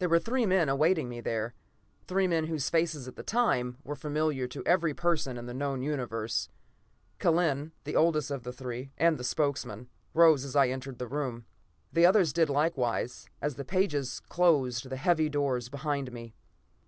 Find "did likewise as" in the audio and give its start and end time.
12.32-13.54